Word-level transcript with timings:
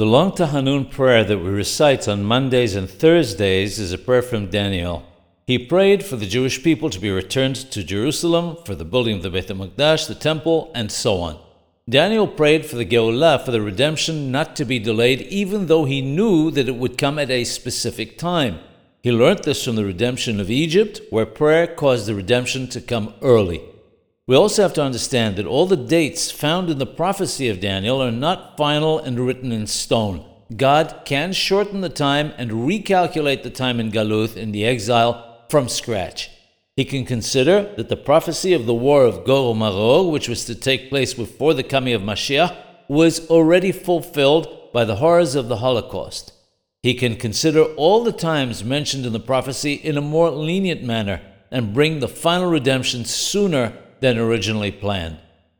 The 0.00 0.06
long 0.06 0.32
Tahanun 0.32 0.90
prayer 0.90 1.24
that 1.24 1.40
we 1.40 1.50
recite 1.50 2.08
on 2.08 2.24
Mondays 2.24 2.74
and 2.74 2.88
Thursdays 2.88 3.78
is 3.78 3.92
a 3.92 3.98
prayer 3.98 4.22
from 4.22 4.48
Daniel. 4.48 5.02
He 5.46 5.58
prayed 5.58 6.02
for 6.02 6.16
the 6.16 6.24
Jewish 6.24 6.62
people 6.62 6.88
to 6.88 6.98
be 6.98 7.10
returned 7.10 7.56
to 7.70 7.84
Jerusalem, 7.84 8.56
for 8.64 8.74
the 8.74 8.86
building 8.86 9.16
of 9.16 9.22
the 9.22 9.28
Beit 9.28 9.48
HaMikdash, 9.48 10.08
the 10.08 10.14
temple, 10.14 10.72
and 10.74 10.90
so 10.90 11.20
on. 11.20 11.38
Daniel 11.86 12.26
prayed 12.26 12.64
for 12.64 12.76
the 12.76 12.86
Geulah, 12.86 13.44
for 13.44 13.50
the 13.50 13.60
redemption 13.60 14.32
not 14.32 14.56
to 14.56 14.64
be 14.64 14.78
delayed, 14.78 15.20
even 15.20 15.66
though 15.66 15.84
he 15.84 16.00
knew 16.00 16.50
that 16.50 16.66
it 16.66 16.76
would 16.76 16.96
come 16.96 17.18
at 17.18 17.30
a 17.30 17.44
specific 17.44 18.16
time. 18.16 18.58
He 19.02 19.12
learnt 19.12 19.42
this 19.42 19.62
from 19.62 19.76
the 19.76 19.84
redemption 19.84 20.40
of 20.40 20.50
Egypt, 20.50 21.02
where 21.10 21.26
prayer 21.26 21.66
caused 21.66 22.06
the 22.06 22.14
redemption 22.14 22.68
to 22.68 22.80
come 22.80 23.12
early. 23.20 23.60
We 24.30 24.36
also 24.36 24.62
have 24.62 24.74
to 24.74 24.84
understand 24.84 25.34
that 25.34 25.46
all 25.46 25.66
the 25.66 25.76
dates 25.76 26.30
found 26.30 26.70
in 26.70 26.78
the 26.78 26.86
prophecy 26.86 27.48
of 27.48 27.58
Daniel 27.58 28.00
are 28.00 28.12
not 28.12 28.56
final 28.56 29.00
and 29.00 29.18
written 29.18 29.50
in 29.50 29.66
stone. 29.66 30.24
God 30.56 31.02
can 31.04 31.32
shorten 31.32 31.80
the 31.80 31.88
time 31.88 32.32
and 32.38 32.52
recalculate 32.52 33.42
the 33.42 33.50
time 33.50 33.80
in 33.80 33.90
Galuth, 33.90 34.36
in 34.36 34.52
the 34.52 34.64
exile, 34.64 35.46
from 35.48 35.68
scratch. 35.68 36.30
He 36.76 36.84
can 36.84 37.04
consider 37.04 37.74
that 37.76 37.88
the 37.88 37.96
prophecy 37.96 38.52
of 38.52 38.66
the 38.66 38.72
war 38.72 39.04
of 39.04 39.24
Gog 39.24 39.56
Magog, 39.56 40.12
which 40.12 40.28
was 40.28 40.44
to 40.44 40.54
take 40.54 40.90
place 40.90 41.12
before 41.12 41.52
the 41.52 41.64
coming 41.64 41.94
of 41.94 42.02
Mashiach, 42.02 42.56
was 42.86 43.28
already 43.30 43.72
fulfilled 43.72 44.70
by 44.72 44.84
the 44.84 44.94
horrors 45.02 45.34
of 45.34 45.48
the 45.48 45.56
Holocaust. 45.56 46.32
He 46.84 46.94
can 46.94 47.16
consider 47.16 47.64
all 47.64 48.04
the 48.04 48.12
times 48.12 48.62
mentioned 48.62 49.06
in 49.06 49.12
the 49.12 49.18
prophecy 49.18 49.72
in 49.72 49.96
a 49.96 50.00
more 50.00 50.30
lenient 50.30 50.84
manner 50.84 51.20
and 51.50 51.74
bring 51.74 51.98
the 51.98 52.06
final 52.06 52.48
redemption 52.48 53.04
sooner 53.04 53.76
than 54.00 54.18
originally 54.18 54.70
planned. 54.72 55.18